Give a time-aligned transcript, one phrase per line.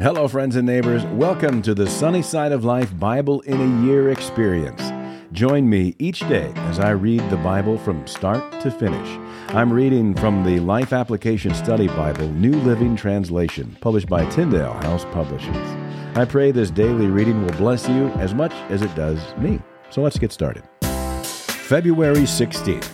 [0.00, 1.04] Hello, friends and neighbors.
[1.06, 4.80] Welcome to the Sunny Side of Life Bible in a Year experience.
[5.32, 9.08] Join me each day as I read the Bible from start to finish.
[9.48, 15.04] I'm reading from the Life Application Study Bible, New Living Translation, published by Tyndale House
[15.06, 15.56] Publishers.
[16.16, 19.60] I pray this daily reading will bless you as much as it does me.
[19.90, 20.62] So let's get started.
[20.80, 22.88] February 16th,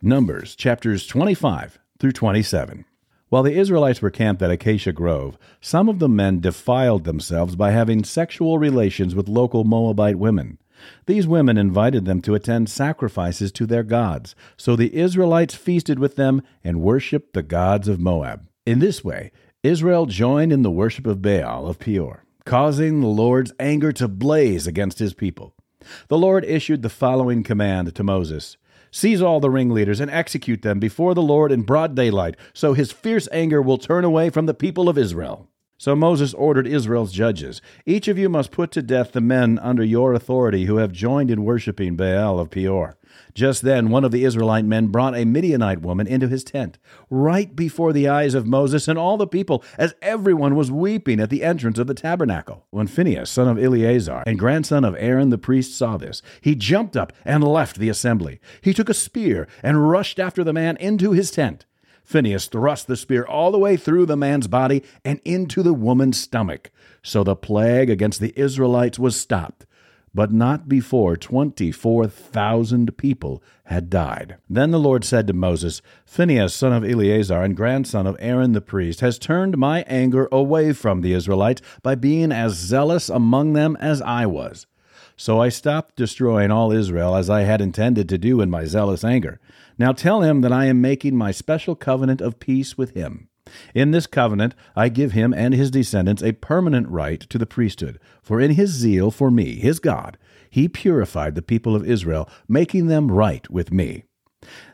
[0.00, 2.84] Numbers chapters 25 through 27.
[3.32, 7.70] While the Israelites were camped at Acacia Grove, some of the men defiled themselves by
[7.70, 10.58] having sexual relations with local Moabite women.
[11.06, 16.16] These women invited them to attend sacrifices to their gods, so the Israelites feasted with
[16.16, 18.50] them and worshiped the gods of Moab.
[18.66, 23.54] In this way, Israel joined in the worship of Baal of Peor, causing the Lord's
[23.58, 25.54] anger to blaze against his people.
[26.08, 28.58] The Lord issued the following command to Moses
[28.94, 32.92] Seize all the ringleaders and execute them before the Lord in broad daylight, so his
[32.92, 35.48] fierce anger will turn away from the people of Israel.
[35.78, 39.82] So Moses ordered Israel's judges Each of you must put to death the men under
[39.82, 42.96] your authority who have joined in worshipping Baal of Peor.
[43.34, 47.54] Just then, one of the Israelite men brought a Midianite woman into his tent, right
[47.56, 51.42] before the eyes of Moses and all the people, as everyone was weeping at the
[51.42, 52.66] entrance of the tabernacle.
[52.70, 56.96] When Phinehas, son of Eleazar, and grandson of Aaron the priest, saw this, he jumped
[56.96, 58.40] up and left the assembly.
[58.60, 61.64] He took a spear and rushed after the man into his tent.
[62.04, 66.20] Phinehas thrust the spear all the way through the man's body and into the woman's
[66.20, 66.70] stomach.
[67.02, 69.66] So the plague against the Israelites was stopped
[70.14, 74.36] but not before 24,000 people had died.
[74.48, 78.60] Then the Lord said to Moses, Phinehas, son of Eleazar and grandson of Aaron the
[78.60, 83.76] priest, has turned my anger away from the Israelites by being as zealous among them
[83.80, 84.66] as I was.
[85.16, 89.04] So I stopped destroying all Israel as I had intended to do in my zealous
[89.04, 89.40] anger.
[89.78, 93.28] Now tell him that I am making my special covenant of peace with him.
[93.74, 97.98] In this covenant, I give him and his descendants a permanent right to the priesthood,
[98.22, 100.18] for in his zeal for me, his God,
[100.50, 104.04] he purified the people of Israel, making them right with me.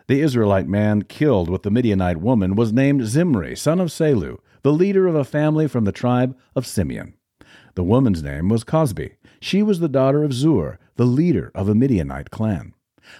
[0.06, 4.72] The Israelite man killed with the Midianite woman was named Zimri, son of Salu, the
[4.72, 7.14] leader of a family from the tribe of Simeon.
[7.74, 9.12] The woman's name was Cosbi.
[9.40, 12.74] She was the daughter of Zur, the leader of a Midianite clan.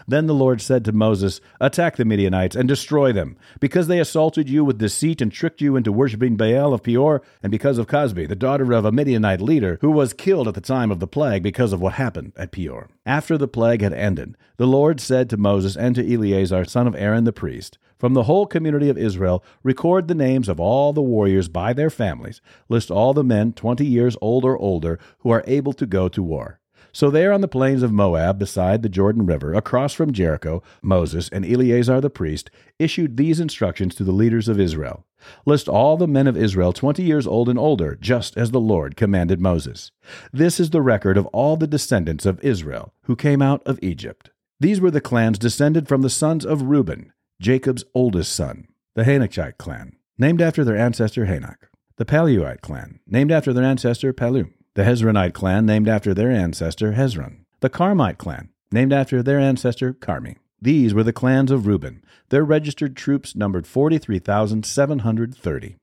[0.06, 4.48] Then the Lord said to Moses, Attack the Midianites and destroy them, because they assaulted
[4.48, 8.26] you with deceit and tricked you into worshipping Baal of Peor, and because of Cosbi,
[8.28, 11.42] the daughter of a Midianite leader, who was killed at the time of the plague
[11.42, 12.88] because of what happened at Peor.
[13.06, 16.94] After the plague had ended, the Lord said to Moses and to Eleazar, son of
[16.96, 21.02] Aaron the priest, From the whole community of Israel, record the names of all the
[21.02, 25.42] warriors by their families, list all the men twenty years old or older who are
[25.46, 26.60] able to go to war.
[26.98, 31.28] So there on the plains of Moab, beside the Jordan River, across from Jericho, Moses
[31.28, 32.50] and Eleazar the priest
[32.80, 35.06] issued these instructions to the leaders of Israel
[35.46, 38.96] List all the men of Israel twenty years old and older, just as the Lord
[38.96, 39.92] commanded Moses.
[40.32, 44.30] This is the record of all the descendants of Israel who came out of Egypt.
[44.58, 48.66] These were the clans descended from the sons of Reuben, Jacob's oldest son,
[48.96, 54.12] the Hanochite clan, named after their ancestor Hanoch, the Palluite clan, named after their ancestor
[54.12, 59.40] Pallu, the Hezronite clan, named after their ancestor Hezron, the Carmite clan, named after their
[59.40, 60.36] ancestor Carmi.
[60.62, 62.00] These were the clans of Reuben.
[62.28, 65.74] Their registered troops numbered 43,730.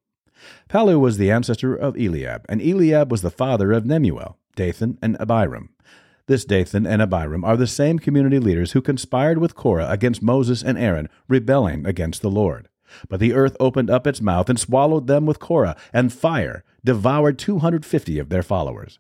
[0.69, 5.17] Pallu was the ancestor of Eliab, and Eliab was the father of Nemuel, Dathan, and
[5.19, 5.72] Abiram.
[6.27, 10.63] This Dathan and Abiram are the same community leaders who conspired with Korah against Moses
[10.63, 12.69] and Aaron, rebelling against the Lord.
[13.09, 17.38] But the earth opened up its mouth and swallowed them with Korah, and fire devoured
[17.38, 19.00] 250 of their followers.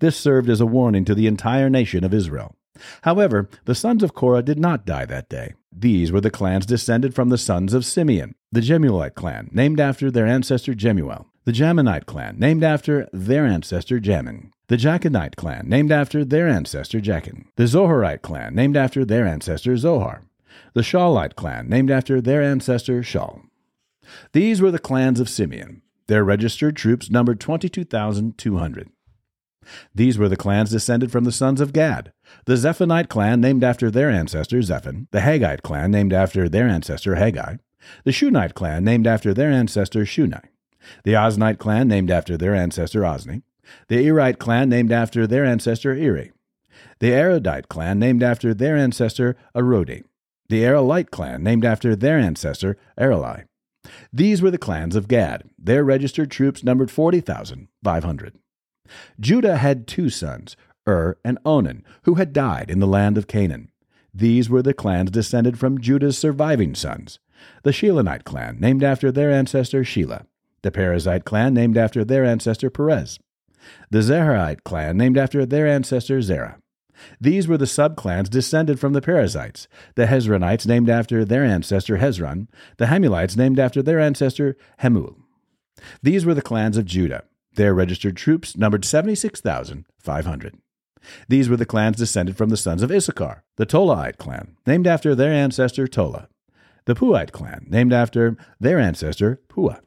[0.00, 2.56] This served as a warning to the entire nation of Israel.
[3.02, 5.54] However, the sons of Korah did not die that day.
[5.72, 10.10] These were the clans descended from the sons of Simeon, the Jemuelite clan, named after
[10.10, 15.92] their ancestor Jemuel, the Jaminite clan, named after their ancestor Jamin, the Jakinite clan, named
[15.92, 20.22] after their ancestor Jakin, the Zoharite clan, named after their ancestor Zohar,
[20.74, 23.42] the Shaulite clan, named after their ancestor Shaul.
[24.32, 25.82] These were the clans of Simeon.
[26.08, 28.88] Their registered troops numbered 22,200.
[29.94, 32.12] These were the clans descended from the sons of Gad.
[32.46, 37.16] The Zephonite clan, named after their ancestor Zephon, the Haggite clan, named after their ancestor
[37.16, 37.58] Haggi,
[38.04, 40.42] the Shunite clan, named after their ancestor Shuni,
[41.04, 43.42] the Oznite clan, named after their ancestor Ozni,
[43.88, 46.32] the Erite clan, named after their ancestor Eri,
[47.00, 50.04] the Arodite clan, named after their ancestor Arodi,
[50.48, 53.44] the Arelite clan, named after their ancestor Areli.
[54.12, 55.44] These were the clans of Gad.
[55.58, 58.38] Their registered troops numbered 40,500.
[59.20, 60.56] Judah had two sons,
[60.88, 63.70] Ur and Onan, who had died in the land of Canaan.
[64.14, 67.18] These were the clans descended from Judah's surviving sons.
[67.62, 70.26] The Shelanite clan, named after their ancestor Shelah.
[70.62, 73.18] The Perezite clan, named after their ancestor Perez.
[73.90, 76.58] The Zerahite clan, named after their ancestor Zerah.
[77.20, 82.48] These were the subclans descended from the Perezites, the Hezronites named after their ancestor Hezron,
[82.76, 85.16] the Hamulites named after their ancestor Hamul.
[86.02, 87.24] These were the clans of Judah.
[87.54, 90.58] Their registered troops numbered 76,500.
[91.28, 95.14] These were the clans descended from the sons of Issachar, the Tolaite clan, named after
[95.14, 96.28] their ancestor Tola,
[96.84, 99.80] the Puite clan, named after their ancestor Puah,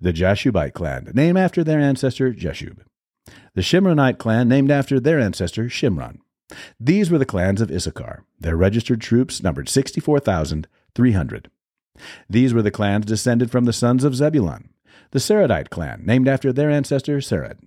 [0.00, 2.78] the Jashubite clan, named after their ancestor Jashub,
[3.54, 6.18] the Shimronite clan, named after their ancestor Shimron.
[6.78, 8.24] These were the clans of Issachar.
[8.38, 11.50] Their registered troops numbered 64,300.
[12.28, 14.70] These were the clans descended from the sons of Zebulun,
[15.10, 17.58] the Seredite clan, named after their ancestor Sered,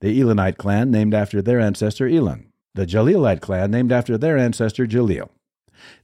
[0.00, 4.86] the Elonite clan, named after their ancestor Elon, the Jahleelite clan, named after their ancestor
[4.86, 5.30] Jahleel.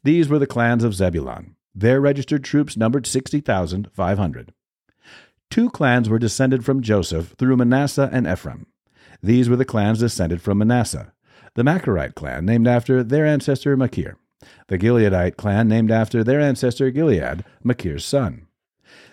[0.03, 1.55] These were the clans of Zebulun.
[1.75, 4.53] Their registered troops numbered 60,500.
[5.51, 8.67] Two clans were descended from Joseph through Manasseh and Ephraim.
[9.23, 11.13] These were the clans descended from Manasseh
[11.57, 14.17] the Makirite clan, named after their ancestor Makir,
[14.69, 18.47] the Gileadite clan, named after their ancestor Gilead, Makir's son.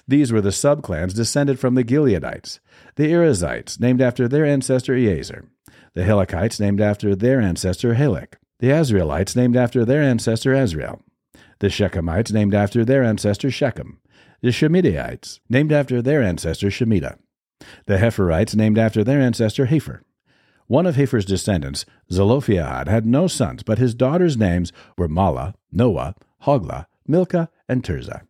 [0.05, 2.59] These were the subclans descended from the Gileadites,
[2.95, 5.45] the Iezerites, named after their ancestor Ezer,
[5.93, 10.99] the Helekites, named after their ancestor Helek, the Asrielites, named after their ancestor Asriel,
[11.59, 14.01] the Shechemites, named after their ancestor Shechem,
[14.41, 17.17] the Shemidaites, named after their ancestor Shemida,
[17.85, 20.01] the Hepherites, named after their ancestor Hepher,
[20.67, 26.15] one of Hepher's descendants, Zelophehad, had no sons, but his daughters' names were Mahlah, Noah,
[26.43, 28.21] Hoglah, Milcah, and Tirzah.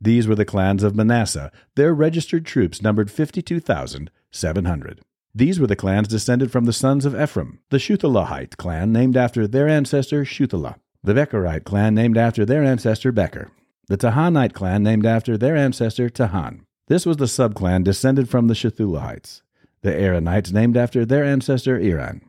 [0.00, 1.50] These were the clans of Manasseh.
[1.74, 5.00] Their registered troops numbered 52,700.
[5.34, 9.46] These were the clans descended from the sons of Ephraim, the Shuthelahite clan named after
[9.46, 13.50] their ancestor Shuthelah, the Bekerite clan named after their ancestor Beker,
[13.88, 16.60] the Tahanite clan named after their ancestor Tahan.
[16.88, 19.42] This was the subclan descended from the Shuthelahites
[19.86, 22.20] the Eranites named after their ancestor Eran.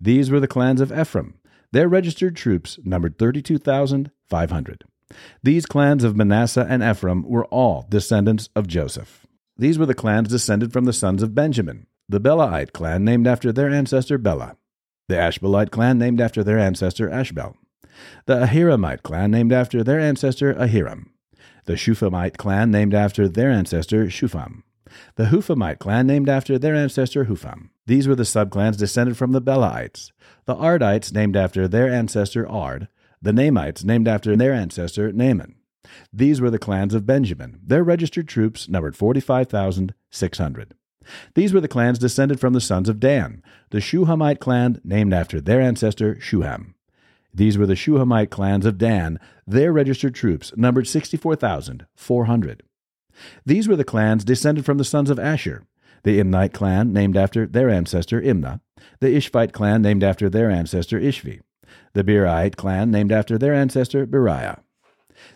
[0.00, 1.34] These were the clans of Ephraim.
[1.72, 4.84] Their registered troops numbered 32,500.
[5.42, 9.26] These clans of Manasseh and Ephraim were all descendants of Joseph.
[9.58, 13.50] These were the clans descended from the sons of Benjamin, the Belaite clan named after
[13.50, 14.56] their ancestor Bela,
[15.08, 17.56] the Ashbelite clan named after their ancestor Ashbel,
[18.26, 21.06] the Ahiramite clan named after their ancestor Ahiram,
[21.64, 24.62] the Shuphamite clan named after their ancestor Shupham,
[25.16, 27.70] the Huphamite clan named after their ancestor Hupham.
[27.86, 30.12] These were the subclans descended from the Belaites,
[30.44, 32.88] the Ardites named after their ancestor Ard,
[33.20, 35.56] the Naamites named after their ancestor Naaman.
[36.12, 37.60] These were the clans of Benjamin.
[37.62, 40.74] Their registered troops numbered 45,600.
[41.34, 45.40] These were the clans descended from the sons of Dan, the Shuhamite clan named after
[45.40, 46.74] their ancestor Shuham.
[47.34, 49.18] These were the Shuhamite clans of Dan.
[49.46, 52.62] Their registered troops numbered 64,400.
[53.44, 55.64] These were the clans descended from the sons of Asher
[56.02, 58.60] the Imnite clan, named after their ancestor Imnah,
[59.00, 61.40] the Ishvite clan, named after their ancestor Ishvi,
[61.92, 64.60] the Beriite clan, named after their ancestor Beriah.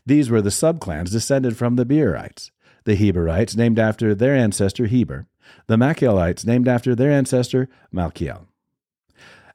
[0.05, 2.51] These were the subclans descended from the Beriites,
[2.85, 5.27] the Heberites, named after their ancestor Heber,
[5.67, 8.47] the Malkielites, named after their ancestor Malkiel.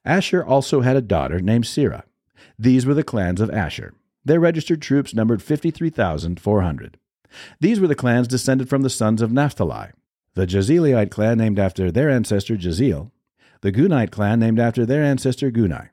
[0.06, 2.04] Asher also had a daughter named Serah.
[2.58, 3.94] These were the clans of Asher.
[4.24, 6.98] Their registered troops numbered 53,400.
[7.60, 9.90] These were the clans descended from the sons of Naphtali
[10.34, 13.12] the Jahzeelite clan named after their ancestor Jahzeel,
[13.62, 15.90] the Gunite clan named after their ancestor Guni,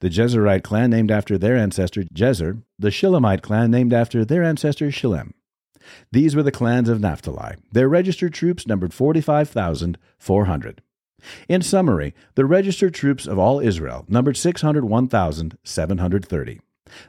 [0.00, 4.88] the Jezerite clan named after their ancestor Jezer, the Shillemite clan named after their ancestor
[4.88, 5.32] Shillem.
[6.12, 7.56] These were the clans of Naphtali.
[7.72, 10.82] Their registered troops numbered 45,400.
[11.48, 16.60] In summary, the registered troops of all Israel numbered 601,730.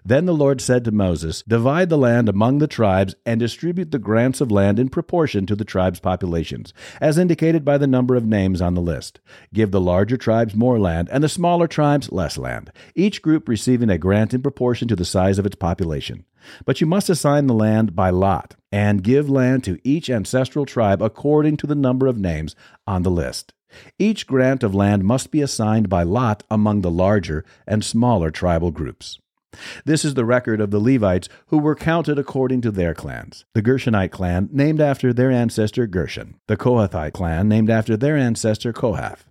[0.06, 4.00] Then the Lord said to Moses, Divide the land among the tribes and distribute the
[4.00, 8.26] grants of land in proportion to the tribes' populations, as indicated by the number of
[8.26, 9.20] names on the list.
[9.54, 13.90] Give the larger tribes more land and the smaller tribes less land, each group receiving
[13.90, 16.26] a grant in proportion to the size of its population.
[16.66, 21.02] But you must assign the land by lot and give land to each ancestral tribe
[21.02, 23.54] according to the number of names on the list.
[23.98, 28.72] Each grant of land must be assigned by lot among the larger and smaller tribal
[28.72, 29.20] groups.
[29.86, 33.46] This is the record of the Levites who were counted according to their clans.
[33.54, 36.36] The Gershonite clan, named after their ancestor Gershon.
[36.48, 39.26] The Kohathite clan, named after their ancestor Kohath.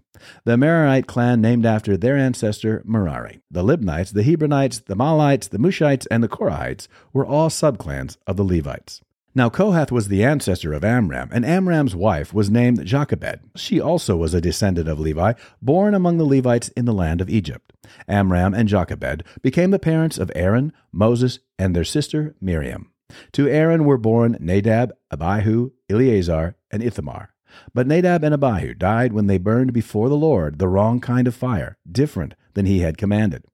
[0.44, 3.40] The Merarite clan, named after their ancestor Merari.
[3.50, 8.36] The Libnites, the Hebronites, the Mahlites, the Mushites, and the Korahites were all subclans of
[8.36, 9.00] the Levites.
[9.34, 13.40] Now Kohath was the ancestor of Amram, and Amram's wife was named Jochebed.
[13.56, 17.30] She also was a descendant of Levi, born among the Levites in the land of
[17.30, 17.72] Egypt.
[18.06, 22.90] Amram and Jochebed became the parents of Aaron, Moses, and their sister Miriam.
[23.32, 27.30] To Aaron were born Nadab, Abihu, Eleazar, and Ithamar.
[27.72, 31.34] But Nadab and Abihu died when they burned before the Lord the wrong kind of
[31.34, 33.44] fire, different than he had commanded.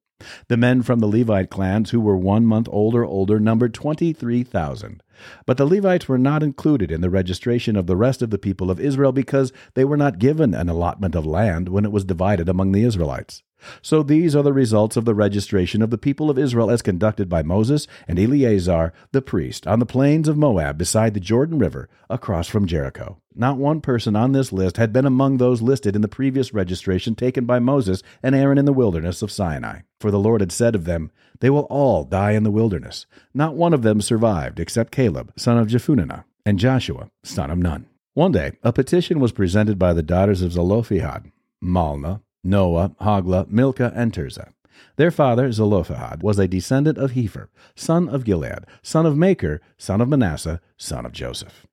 [0.48, 5.02] The men from the Levite clans who were one month old or older numbered 23,000.
[5.46, 8.70] But the Levites were not included in the registration of the rest of the people
[8.70, 12.48] of Israel because they were not given an allotment of land when it was divided
[12.48, 13.42] among the Israelites.
[13.82, 17.28] So these are the results of the registration of the people of Israel as conducted
[17.28, 21.88] by Moses and Eleazar the priest on the plains of Moab beside the Jordan River
[22.08, 23.18] across from Jericho.
[23.34, 27.14] Not one person on this list had been among those listed in the previous registration
[27.14, 29.80] taken by Moses and Aaron in the wilderness of Sinai.
[30.00, 31.10] For the Lord had said of them,
[31.40, 33.06] They will all die in the wilderness.
[33.34, 37.86] Not one of them survived except Caleb, son of Jephunneh, and Joshua, son of Nun.
[38.14, 41.30] One day, a petition was presented by the daughters of Zelophehad,
[41.62, 44.52] Mahlah, Noah, Hoglah, Milcah, and Tirzah.
[44.96, 50.00] Their father, Zelophehad, was a descendant of Hepher, son of Gilead, son of Makir, son
[50.00, 51.66] of Manasseh, son of Joseph.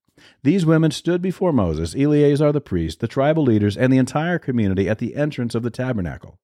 [0.44, 4.88] These women stood before Moses, Eleazar the priest, the tribal leaders, and the entire community
[4.90, 6.40] at the entrance of the tabernacle.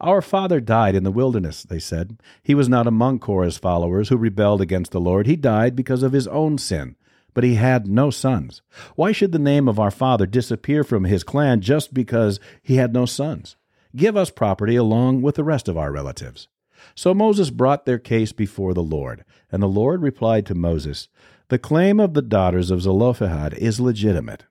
[0.00, 2.20] Our father died in the wilderness, they said.
[2.42, 5.26] He was not among Korah's followers who rebelled against the Lord.
[5.26, 6.96] He died because of his own sin,
[7.34, 8.62] but he had no sons.
[8.96, 12.92] Why should the name of our father disappear from his clan just because he had
[12.92, 13.56] no sons?
[13.94, 16.48] Give us property along with the rest of our relatives.
[16.94, 21.08] So Moses brought their case before the Lord, and the Lord replied to Moses,
[21.48, 24.44] The claim of the daughters of Zelophehad is legitimate.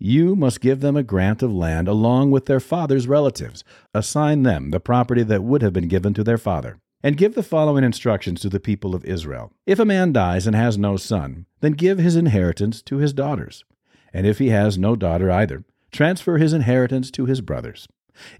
[0.00, 3.64] You must give them a grant of land along with their father's relatives.
[3.92, 6.78] Assign them the property that would have been given to their father.
[7.02, 9.52] And give the following instructions to the people of Israel.
[9.66, 13.64] If a man dies and has no son, then give his inheritance to his daughters.
[14.12, 17.88] And if he has no daughter either, transfer his inheritance to his brothers.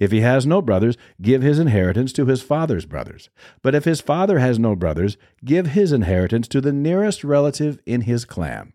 [0.00, 3.30] If he has no brothers, give his inheritance to his father's brothers.
[3.62, 8.02] But if his father has no brothers, give his inheritance to the nearest relative in
[8.02, 8.72] his clan.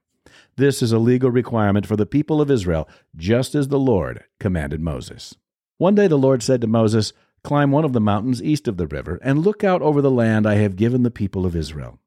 [0.55, 4.81] This is a legal requirement for the people of Israel, just as the Lord commanded
[4.81, 5.35] Moses.
[5.77, 7.11] One day the Lord said to Moses,
[7.43, 10.47] Climb one of the mountains east of the river, and look out over the land
[10.47, 11.99] I have given the people of Israel.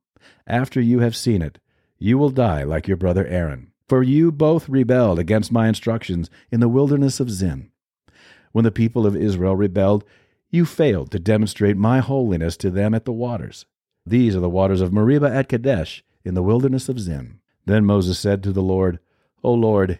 [0.47, 1.59] After you have seen it,
[1.99, 6.61] you will die like your brother Aaron, for you both rebelled against my instructions in
[6.61, 7.71] the wilderness of Zin.
[8.53, 10.05] When the people of Israel rebelled,
[10.51, 13.67] you failed to demonstrate my holiness to them at the waters.
[14.07, 17.41] These are the waters of Meribah at Kadesh in the wilderness of Zin.
[17.67, 18.99] Then Moses said to the Lord,
[19.43, 19.99] O Lord,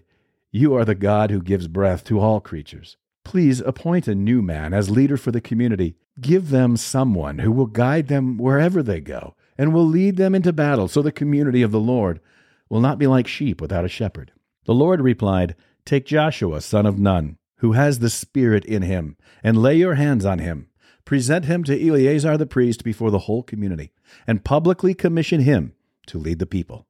[0.51, 2.97] you are the God who gives breath to all creatures.
[3.25, 5.97] Please appoint a new man as leader for the community.
[6.21, 10.53] Give them someone who will guide them wherever they go and will lead them into
[10.53, 12.21] battle so the community of the Lord
[12.69, 14.33] will not be like sheep without a shepherd.
[14.65, 19.63] The Lord replied, Take Joshua, son of Nun, who has the Spirit in him, and
[19.63, 20.69] lay your hands on him.
[21.05, 23.93] Present him to Eleazar the priest before the whole community,
[24.27, 25.75] and publicly commission him
[26.07, 26.86] to lead the people.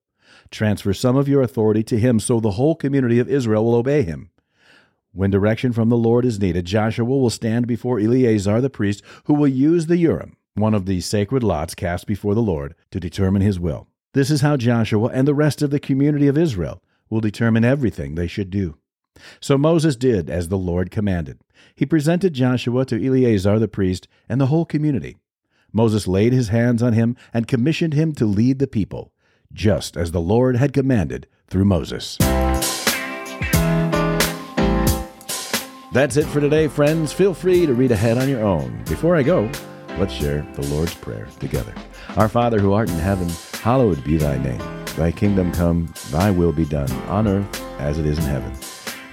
[0.51, 4.03] Transfer some of your authority to him so the whole community of Israel will obey
[4.03, 4.31] him.
[5.13, 9.35] When direction from the Lord is needed, Joshua will stand before Eleazar the priest, who
[9.35, 13.43] will use the Urim, one of the sacred lots cast before the Lord, to determine
[13.43, 13.89] his will.
[14.13, 18.15] This is how Joshua and the rest of the community of Israel will determine everything
[18.15, 18.77] they should do.
[19.41, 21.39] So Moses did as the Lord commanded.
[21.75, 25.17] He presented Joshua to Eleazar the priest and the whole community.
[25.73, 29.13] Moses laid his hands on him and commissioned him to lead the people,
[29.57, 32.19] just as the Lord had commanded through Moses.
[35.93, 37.13] That's it for today, friends.
[37.13, 38.85] Feel free to read ahead on your own.
[38.85, 39.51] Before I go,
[39.99, 41.73] let's share the Lord's Prayer together.
[42.17, 43.31] Our Father who art in heaven,
[43.63, 44.63] hallowed be thy name.
[44.97, 48.53] Thy kingdom come, thy will be done, on earth as it is in heaven.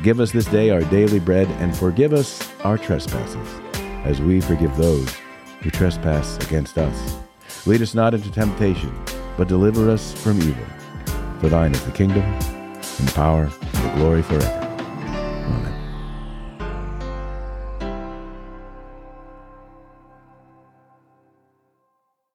[0.02, 3.48] Give us this day our daily bread, and forgive us our trespasses,
[4.04, 5.10] as we forgive those
[5.62, 7.18] who trespass against us.
[7.66, 8.94] Lead us not into temptation,
[9.38, 10.66] but deliver us from evil.
[11.40, 14.63] For thine is the kingdom, and power, and the glory forever.